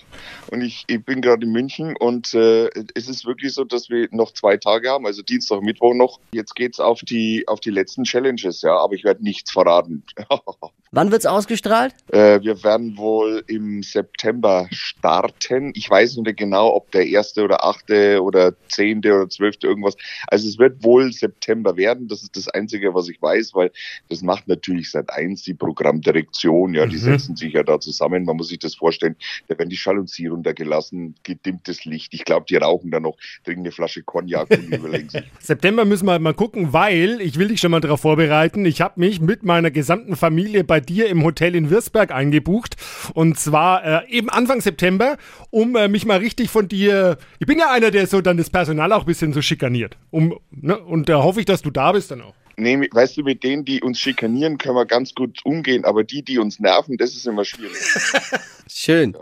Und 0.51 0.63
ich, 0.63 0.85
ich 0.87 1.05
bin 1.05 1.21
gerade 1.21 1.45
in 1.45 1.53
München 1.53 1.97
und 1.97 2.35
äh, 2.35 2.69
es 2.95 3.09
ist 3.09 3.27
wirklich 3.27 3.53
so, 3.55 3.65
dass 3.65 3.91
wir 3.91 4.09
noch 4.13 4.33
zwei 4.33 4.57
Tage 4.57 4.91
haben, 4.91 5.07
also 5.07 5.23
Dienstag, 5.23 5.63
Mittwoch 5.63 5.95
noch. 5.95 6.21
Jetzt 6.33 6.55
geht's 6.55 6.81
auf 6.81 7.01
die 7.01 7.47
auf 7.49 7.61
die 7.61 7.71
letzten 7.71 8.05
Challenges, 8.05 8.63
ja, 8.63 8.77
aber 8.77 8.95
ich 8.95 9.05
werde 9.05 9.23
nichts 9.23 9.51
verraten. 9.51 10.05
Wann 10.95 11.11
wird's 11.11 11.25
ausgestrahlt? 11.25 11.95
äh, 12.13 12.39
wir 12.43 12.63
werden 12.63 12.99
wohl 12.99 13.43
im 13.47 13.83
September 13.83 14.69
starten. 14.71 15.73
Ich 15.75 15.89
weiß 15.89 16.17
noch 16.17 16.25
nicht 16.25 16.37
genau, 16.37 16.75
ob 16.75 16.91
der 16.91 17.07
erste 17.07 17.45
oder 17.45 17.65
achte 17.65 18.23
oder 18.23 18.53
zehnte 18.69 19.15
oder 19.15 19.29
zwölfte 19.31 19.67
irgendwas. 19.67 19.97
Also 20.27 20.47
es 20.47 20.59
wird 20.59 20.85
wohl 20.85 21.11
September 21.11 21.79
werden. 21.79 22.09
Das 22.09 22.23
ist 22.23 22.37
das 22.37 22.49
Einzige, 22.49 22.93
was 22.93 23.09
ich 23.09 23.23
weiß, 23.23 23.55
weil 23.55 23.71
das 24.11 24.21
macht 24.21 24.49
natürlich 24.49 24.91
seit 24.91 25.09
eins 25.11 25.43
die 25.43 25.55
Programmdirektion. 25.55 26.75
Ja, 26.75 26.85
die 26.85 26.99
setzen 26.99 27.37
sich 27.37 27.55
ja 27.55 27.63
da 27.63 27.81
zusammen. 27.81 28.25
Man 28.27 28.37
muss 28.37 28.49
sich 28.49 28.59
das 28.59 28.75
vorstellen. 28.75 29.17
Da 29.49 29.57
werden 29.59 29.71
die 29.71 29.81
Jalousie 29.83 30.27
runtergelassen, 30.27 31.15
gedimmtes 31.23 31.87
Licht. 31.87 32.13
Ich 32.13 32.27
glaube, 32.27 32.45
die 32.47 32.57
rauchen 32.57 32.91
da 32.91 33.01
noch, 33.01 33.17
trinken 33.45 33.63
eine 33.63 33.73
Flasche 33.73 34.03
Cognac 34.03 34.51
und 34.51 34.69
überlegen 34.75 35.09
sich. 35.09 35.23
September 35.41 35.87
müssen 35.87 36.05
wir 36.05 36.19
mal 36.19 36.35
gucken, 36.35 36.75
weil 36.75 37.23
ich 37.23 37.39
will 37.39 37.49
dich 37.49 37.61
schon 37.61 37.71
mal 37.71 37.81
darauf 37.81 38.03
vorbereiten. 38.03 38.67
Ich 38.67 38.83
habe 38.83 39.01
mich 39.01 39.23
mit 39.23 39.43
meiner 39.43 39.71
gesamten 39.71 40.17
Familie 40.17 40.65
bei 40.65 40.82
dir 40.83 41.09
im 41.09 41.25
Hotel 41.25 41.55
in 41.55 41.71
Wirsberg 41.71 42.03
Nürnberg 42.03 42.11
eingebucht. 42.13 42.77
Und 43.15 43.39
zwar 43.39 43.85
äh, 43.85 44.11
eben 44.11 44.29
Anfang 44.29 44.61
September, 44.61 45.17
um 45.51 45.77
äh, 45.77 45.89
mich 45.89 46.05
mal 46.05 46.19
richtig 46.19 46.51
von 46.51 46.69
dir. 46.69 47.19
Ich 47.39 47.47
bin 47.47 47.59
ja 47.59 47.71
einer, 47.71 47.91
der 47.91 48.07
so 48.07 48.21
dann 48.21 48.37
das 48.37 48.51
Personal 48.51 48.93
auch 48.93 49.01
ein 49.01 49.07
bisschen 49.07 49.33
so 49.33 49.43
schikaniert. 49.43 49.97
Um, 50.11 50.39
ne? 50.51 50.79
Und 50.79 51.09
da 51.09 51.23
hoffe 51.23 51.41
ich, 51.41 51.47
dass 51.47 51.63
du 51.63 51.71
da 51.71 51.93
bist 51.93 52.11
dann 52.11 52.23
auch. 52.23 52.35
Nee, 52.57 52.87
weißt 52.91 53.17
du, 53.17 53.23
mit 53.23 53.43
denen, 53.43 53.65
die 53.65 53.81
uns 53.81 53.99
schikanieren, 53.99 54.59
können 54.59 54.77
wir 54.77 54.85
ganz 54.85 55.15
gut 55.15 55.41
umgehen, 55.45 55.87
aber 55.87 56.05
die, 56.05 56.23
die 56.23 56.39
uns 56.39 56.61
nerven, 56.61 56.99
das 56.99 57.17
ist 57.17 57.27
immer 57.27 57.47
schwierig. 57.47 57.79
Schön. 58.69 59.17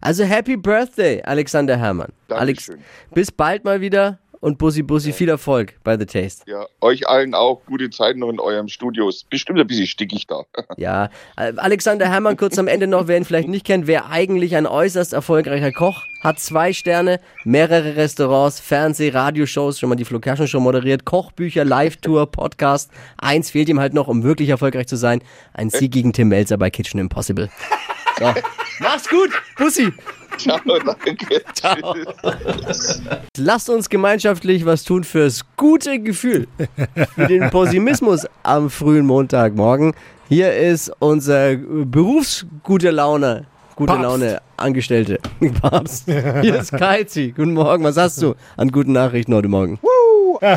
Also 0.00 0.22
Happy 0.22 0.56
Birthday, 0.56 1.20
Alexander 1.22 1.76
Herrmann. 1.76 2.12
Alex, 2.28 2.66
Dankeschön. 2.66 2.84
bis 3.12 3.32
bald 3.32 3.64
mal 3.64 3.80
wieder 3.80 4.20
und 4.40 4.58
Bussi 4.58 4.82
Bussi 4.82 5.12
viel 5.12 5.28
Erfolg 5.28 5.74
bei 5.82 5.98
The 5.98 6.06
Taste. 6.06 6.50
Ja, 6.50 6.66
euch 6.80 7.08
allen 7.08 7.34
auch 7.34 7.62
gute 7.66 7.90
Zeit 7.90 8.16
noch 8.16 8.28
in 8.28 8.40
eurem 8.40 8.68
Studio. 8.68 9.08
Ist 9.08 9.28
bestimmt 9.30 9.58
ein 9.58 9.66
bisschen 9.66 9.86
stickig 9.86 10.26
da. 10.26 10.42
Ja, 10.76 11.10
Alexander 11.36 12.08
Herrmann 12.08 12.36
kurz 12.46 12.58
am 12.58 12.68
Ende 12.68 12.86
noch, 12.86 13.08
wer 13.08 13.16
ihn 13.16 13.24
vielleicht 13.24 13.48
nicht 13.48 13.64
kennt, 13.64 13.86
wer 13.86 14.10
eigentlich 14.10 14.56
ein 14.56 14.66
äußerst 14.66 15.12
erfolgreicher 15.12 15.72
Koch, 15.72 16.04
hat 16.22 16.38
zwei 16.38 16.72
Sterne, 16.72 17.20
mehrere 17.44 17.96
Restaurants, 17.96 18.60
Fernseh, 18.60 19.10
Radioshows, 19.10 19.78
schon 19.78 19.88
mal 19.88 19.96
die 19.96 20.04
Flo 20.04 20.18
Kerschner 20.18 20.46
Show 20.46 20.60
moderiert, 20.60 21.04
Kochbücher, 21.04 21.64
Live-Tour, 21.64 22.26
Podcast. 22.30 22.90
Eins 23.18 23.50
fehlt 23.50 23.68
ihm 23.68 23.80
halt 23.80 23.94
noch, 23.94 24.08
um 24.08 24.22
wirklich 24.22 24.48
erfolgreich 24.50 24.86
zu 24.86 24.96
sein, 24.96 25.22
ein 25.54 25.70
Sieg 25.70 25.92
gegen 25.92 26.12
Tim 26.12 26.28
Melzer 26.28 26.58
bei 26.58 26.70
Kitchen 26.70 27.00
Impossible. 27.00 27.48
So. 28.18 28.34
Mach's 28.80 29.08
gut, 29.08 29.30
Bussi. 29.56 29.92
Ciao, 30.38 30.58
danke. 31.04 31.42
Tschüss. 31.54 33.02
Lasst 33.38 33.70
uns 33.70 33.88
gemeinschaftlich 33.88 34.64
was 34.66 34.84
tun 34.84 35.04
fürs 35.04 35.42
gute 35.56 35.98
Gefühl. 35.98 36.46
Für 37.14 37.26
den 37.26 37.50
Pessimismus 37.50 38.26
am 38.42 38.70
frühen 38.70 39.06
Montagmorgen. 39.06 39.94
Hier 40.28 40.54
ist 40.54 40.90
unser 40.98 41.56
Berufsgute 41.56 42.90
Laune, 42.90 43.46
gute 43.76 43.92
Papst. 43.92 44.02
Laune 44.02 44.42
Angestellte. 44.56 45.18
Papst. 45.60 46.06
Hier 46.06 46.56
ist 46.60 46.72
Kaizi. 46.72 47.32
Guten 47.36 47.54
Morgen. 47.54 47.84
Was 47.84 47.96
hast 47.96 48.20
du 48.22 48.34
an 48.56 48.70
guten 48.72 48.92
Nachrichten 48.92 49.34
heute 49.34 49.48
Morgen? 49.48 49.78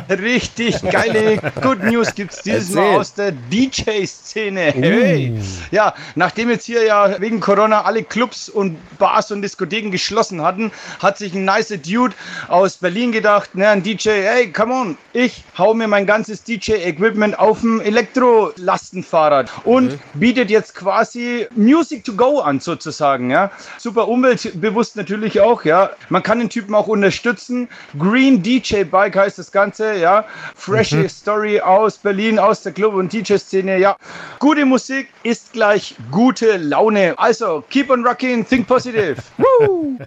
Richtig 0.10 0.82
geile 0.82 1.38
Good 1.62 1.84
News 1.84 2.14
gibt's 2.16 2.42
dieses 2.42 2.70
Erzähl. 2.70 2.92
Mal 2.92 3.00
aus 3.00 3.14
der 3.14 3.32
DJ-Szene. 3.32 4.62
Hey. 4.74 5.34
Ja, 5.72 5.94
nachdem 6.16 6.50
jetzt 6.50 6.66
hier 6.66 6.84
ja 6.86 7.20
wegen 7.22 7.40
Corona 7.40 7.84
alle 7.84 8.04
Clubs 8.04 8.50
und 8.50 8.78
Bars 8.98 9.32
und 9.32 9.42
Diskotheken 9.42 9.92
geschlossen 9.92 10.42
hatten, 10.42 10.72
hat 11.00 11.18
sich 11.18 11.34
ein 11.34 11.46
nice 11.46 11.74
Dude 11.82 12.16
aus 12.48 12.78
Berlin 12.78 13.12
gedacht, 13.12 13.56
ne, 13.56 13.70
ein 13.70 13.84
DJ, 13.84 14.10
hey, 14.10 14.52
come 14.52 14.74
on, 14.74 14.98
ich 15.14 15.44
hau 15.58 15.74
mir 15.74 15.88
mein 15.88 16.06
ganzes 16.06 16.44
DJ-Equipment 16.44 17.38
auf 17.38 17.64
ein 17.64 17.82
Elektro-Lastenfahrrad 17.82 19.52
und 19.64 20.00
bietet 20.14 20.50
jetzt 20.50 20.76
quasi 20.76 21.48
Music 21.56 22.04
to 22.04 22.14
go 22.14 22.40
an 22.40 22.60
sozusagen, 22.60 23.30
ja. 23.32 23.52
Super 23.78 24.08
umweltbewusst 24.08 24.96
natürlich 24.96 25.40
auch, 25.42 25.64
ja. 25.64 25.92
Man 26.10 26.24
kann 26.24 26.40
den 26.40 26.50
Typen 26.50 26.74
auch 26.76 26.88
unterstützen. 26.88 27.70
Green 27.98 28.42
DJ 28.42 28.84
Bike 28.84 29.16
heißt 29.16 29.38
das 29.38 29.52
Ganze, 29.52 29.59
ja. 30.00 30.26
Freshe 30.56 31.08
Story 31.10 31.60
aus 31.60 31.98
Berlin, 31.98 32.40
aus 32.40 32.64
der 32.64 32.72
Club- 32.72 32.94
und 32.96 33.12
DJ-Szene, 33.12 33.78
ja. 33.80 33.96
Gute 34.40 34.66
Musik 34.66 35.08
ist 35.24 35.54
gleich 35.54 35.96
gute 36.12 36.58
Laune. 36.58 37.14
Also, 37.18 37.64
keep 37.70 37.90
on 37.90 38.06
rocking, 38.06 38.46
think 38.48 38.68
positive. 38.68 39.18
Woo! 39.38 39.98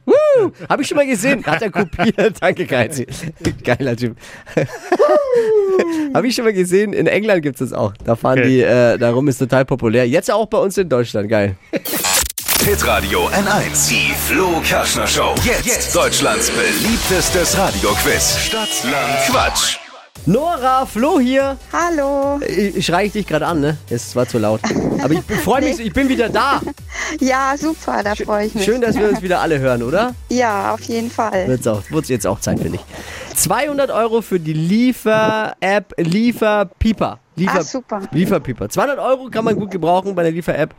Habe 0.69 0.83
ich 0.83 0.89
schon 0.89 0.97
mal 0.97 1.07
gesehen. 1.07 1.45
Hat 1.45 1.63
er 1.63 1.71
kopiert. 1.71 2.37
Danke, 2.41 2.67
Kaizi. 2.67 3.07
Geiler 3.65 3.97
Typ. 3.97 4.17
Habe 6.15 6.27
ich 6.27 6.35
schon 6.35 6.45
mal 6.45 6.53
gesehen. 6.53 6.93
In 6.93 7.07
England 7.07 7.43
gibt 7.43 7.61
es 7.61 7.71
das 7.71 7.79
auch. 7.79 7.93
Da 8.05 8.17
fahren 8.17 8.39
Okay. 8.39 8.49
die, 8.49 8.61
äh, 8.63 8.99
darum 8.99 9.29
ist 9.29 9.39
total 9.39 9.65
populär. 9.65 10.09
Jetzt 10.09 10.31
auch 10.31 10.47
bei 10.47 10.59
uns 10.59 10.79
in 10.79 10.89
Deutschland. 10.89 11.29
Geil. 11.29 11.57
Hitradio 12.65 13.29
N1. 13.29 13.89
Die 13.89 14.15
Flo 14.15 14.61
Kerschner 14.65 15.07
Show. 15.07 15.35
Jetzt, 15.45 15.97
Deutschlands 15.97 16.49
beliebtestes 16.51 17.59
Radioquiz. 17.59 18.39
Stadt, 18.39 18.69
Land, 18.85 19.19
Quatsch. 19.27 19.79
Nora, 20.27 20.87
Flo 20.87 21.19
hier. 21.19 21.57
Hallo. 21.73 22.41
Ich 22.47 22.87
schreie 22.87 23.07
ich 23.07 23.13
dich 23.13 23.27
gerade 23.27 23.47
an, 23.47 23.61
ne? 23.61 23.77
Es 23.91 24.15
war 24.15 24.29
zu 24.29 24.39
laut. 24.39 24.61
Aber 25.03 25.13
ich 25.13 25.23
freue 25.43 25.63
mich, 25.63 25.81
ich 25.85 25.93
bin 25.93 26.09
wieder 26.09 26.29
da. 26.29 26.61
Ja, 27.19 27.55
super, 27.59 28.05
da 28.05 28.15
freue 28.15 28.47
ich 28.47 28.55
mich. 28.55 28.65
Schön, 28.65 28.81
dass 28.81 28.97
wir 28.97 29.09
uns 29.09 29.21
wieder 29.21 29.41
alle 29.41 29.59
hören, 29.59 29.83
oder? 29.83 30.15
Ja, 30.29 30.73
auf 30.73 30.83
jeden 30.83 31.11
Fall. 31.11 31.49
Wird's 31.49 31.67
auch, 31.67 31.83
wird's 31.91 32.09
jetzt 32.09 32.29
auch 32.29 32.39
Zeit, 32.39 32.61
finde 32.61 32.77
ich. 32.77 32.85
200 33.35 33.91
Euro 33.91 34.23
für 34.23 34.39
die 34.41 34.53
Liefer-App 34.53 35.95
Lieferpieper. 35.97 37.19
Liefer 37.35 37.59
Ah, 37.61 37.63
super. 37.63 38.03
Lieferpieper. 38.13 38.69
200 38.69 38.99
Euro 38.99 39.31
kann 39.31 39.45
man 39.45 39.57
gut 39.57 39.71
gebrauchen 39.71 40.15
bei 40.15 40.23
der 40.23 40.33
Liefer-App. 40.33 40.75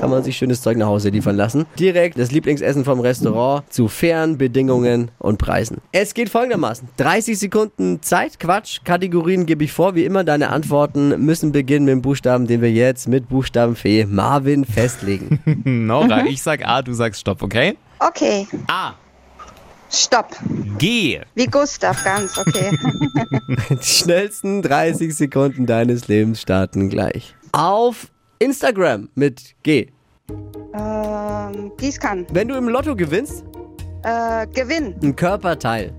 Kann 0.00 0.08
man 0.08 0.22
sich 0.24 0.36
schönes 0.38 0.62
Zeug 0.62 0.78
nach 0.78 0.86
Hause 0.86 1.10
liefern 1.10 1.36
lassen. 1.36 1.66
Direkt 1.78 2.18
das 2.18 2.30
Lieblingsessen 2.30 2.84
vom 2.84 3.00
Restaurant 3.00 3.70
zu 3.70 3.88
fairen 3.88 4.38
Bedingungen 4.38 5.10
und 5.18 5.36
Preisen. 5.36 5.78
Es 5.92 6.14
geht 6.14 6.30
folgendermaßen. 6.30 6.88
30 6.96 7.38
Sekunden 7.38 8.00
Zeit, 8.00 8.40
Quatsch. 8.40 8.80
Kategorien 8.84 9.44
gebe 9.44 9.64
ich 9.64 9.72
vor. 9.72 9.94
Wie 9.94 10.04
immer, 10.06 10.24
deine 10.24 10.48
Antworten 10.48 11.22
müssen 11.24 11.52
beginnen 11.52 11.84
mit 11.84 11.92
dem 11.92 12.02
Buchstaben, 12.02 12.46
den 12.46 12.62
wir 12.62 12.72
jetzt 12.72 13.06
mit 13.06 13.28
Buchstabenfee 13.28 14.06
Marvin 14.06 14.64
festlegen. 14.64 15.40
Nora, 15.64 16.24
ich 16.24 16.42
sag 16.42 16.66
A, 16.66 16.80
du 16.80 16.94
sagst 16.94 17.20
Stopp, 17.20 17.42
okay? 17.42 17.76
Okay, 18.00 18.46
A, 18.68 18.92
stopp. 19.90 20.36
G. 20.78 21.20
Wie 21.34 21.46
Gustav, 21.46 22.02
ganz, 22.04 22.36
okay. 22.38 22.70
Die 23.70 23.82
schnellsten 23.86 24.62
30 24.62 25.14
Sekunden 25.16 25.66
deines 25.66 26.08
Lebens 26.08 26.40
starten 26.40 26.88
gleich. 26.88 27.34
Auf 27.52 28.08
Instagram 28.38 29.08
mit 29.14 29.54
G. 29.62 29.88
ähm, 30.74 31.72
Gießkann. 31.78 32.26
Wenn 32.32 32.48
du 32.48 32.56
im 32.56 32.68
Lotto 32.68 32.94
gewinnst, 32.94 33.44
Äh, 34.04 34.46
Gewinn. 34.48 34.94
ein 35.02 35.16
Körperteil. 35.16 35.92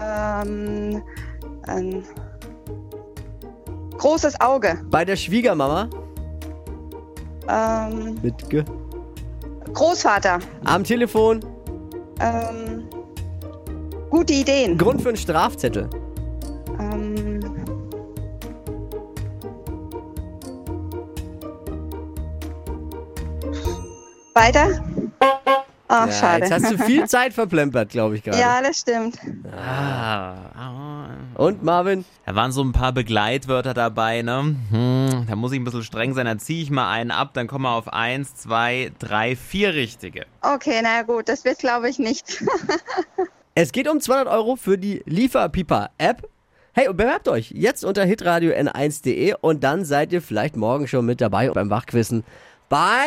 Ähm, 0.00 1.02
ein 1.66 2.02
großes 3.98 4.40
Auge. 4.40 4.80
Bei 4.90 5.04
der 5.04 5.16
Schwiegermama 5.16 5.88
Ähm, 7.48 8.16
mit 8.22 8.48
G. 8.50 8.62
Großvater. 9.74 10.38
Am 10.64 10.82
Telefon, 10.84 11.40
Ähm, 12.20 12.75
gute 14.10 14.32
Ideen. 14.32 14.76
Grund 14.78 15.02
für 15.02 15.08
einen 15.08 15.16
Strafzettel. 15.16 15.88
Ähm, 16.78 17.40
weiter? 24.34 24.84
Ach, 25.88 26.06
Ja, 26.06 26.12
schade. 26.12 26.44
jetzt 26.44 26.52
hast 26.52 26.72
du 26.72 26.78
viel 26.78 27.04
Zeit 27.08 27.32
verplempert, 27.32 27.90
glaube 27.90 28.16
ich 28.16 28.22
gerade. 28.24 28.38
Ja, 28.38 28.60
das 28.60 28.80
stimmt. 28.80 29.18
Ah. 29.56 31.10
Und 31.36 31.62
Marvin? 31.62 32.04
Da 32.24 32.34
waren 32.34 32.50
so 32.50 32.62
ein 32.64 32.72
paar 32.72 32.92
Begleitwörter 32.92 33.72
dabei, 33.74 34.22
ne? 34.22 34.56
Hm, 34.70 35.26
da 35.28 35.36
muss 35.36 35.52
ich 35.52 35.60
ein 35.60 35.64
bisschen 35.64 35.82
streng 35.84 36.14
sein. 36.14 36.24
Dann 36.26 36.38
ziehe 36.40 36.62
ich 36.62 36.70
mal 36.70 36.90
einen 36.90 37.10
ab, 37.10 37.30
dann 37.34 37.46
kommen 37.46 37.64
wir 37.64 37.72
auf 37.72 37.92
eins, 37.92 38.34
zwei, 38.34 38.90
drei, 38.98 39.36
vier 39.36 39.74
richtige. 39.74 40.24
Okay, 40.40 40.80
na 40.82 41.02
gut, 41.02 41.28
das 41.28 41.44
wird 41.44 41.58
glaube 41.58 41.88
ich 41.88 41.98
nicht. 41.98 42.42
Es 43.58 43.72
geht 43.72 43.88
um 43.88 44.02
200 44.02 44.28
Euro 44.28 44.56
für 44.56 44.76
die 44.76 45.02
Lieferpipa-App. 45.06 46.28
Hey, 46.74 46.88
und 46.88 46.98
bewerbt 46.98 47.26
euch 47.26 47.52
jetzt 47.52 47.86
unter 47.86 48.04
hitradio 48.04 48.52
n1.de 48.52 49.36
und 49.40 49.64
dann 49.64 49.86
seid 49.86 50.12
ihr 50.12 50.20
vielleicht 50.20 50.56
morgen 50.56 50.86
schon 50.86 51.06
mit 51.06 51.22
dabei 51.22 51.48
beim 51.48 51.70
Wachquissen 51.70 52.22
bei 52.68 53.06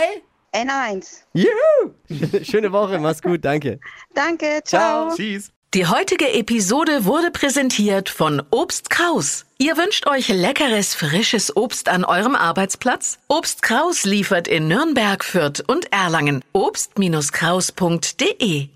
N1. 0.52 1.20
Juhu! 1.34 1.94
Schöne 2.44 2.72
Woche, 2.72 2.98
mach's 2.98 3.22
gut, 3.22 3.46
danke. 3.46 3.80
Danke, 4.16 4.62
ciao. 4.64 5.16
Tschüss. 5.16 5.52
Die 5.76 5.86
heutige 5.86 6.34
Episode 6.34 7.06
wurde 7.06 7.30
präsentiert 7.30 8.10
von 8.10 8.42
Obst 8.50 8.90
Kraus. 8.90 9.46
Ihr 9.60 9.78
wünscht 9.78 10.08
euch 10.08 10.30
leckeres, 10.30 10.96
frisches 10.96 11.56
Obst 11.56 11.90
an 11.90 12.04
eurem 12.04 12.34
Arbeitsplatz? 12.34 13.20
Obst 13.28 13.62
Kraus 13.62 14.04
liefert 14.04 14.48
in 14.48 14.68
Nürnberg, 14.68 15.24
Fürth 15.24 15.64
und 15.68 15.94
Erlangen. 15.94 16.44
Obst-Kraus.de 16.54 18.70